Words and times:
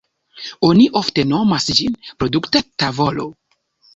Oni 0.67 0.85
ofte 1.01 1.25
nomas 1.33 1.69
ĝin 1.79 1.99
produkta 2.23 2.63
tavolo. 2.85 3.29